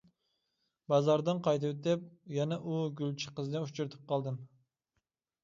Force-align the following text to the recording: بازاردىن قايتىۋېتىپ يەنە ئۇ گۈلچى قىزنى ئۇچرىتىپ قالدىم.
بازاردىن 0.93 1.41
قايتىۋېتىپ 1.47 2.07
يەنە 2.37 2.59
ئۇ 2.71 2.81
گۈلچى 3.03 3.35
قىزنى 3.37 3.63
ئۇچرىتىپ 3.69 4.11
قالدىم. 4.15 4.43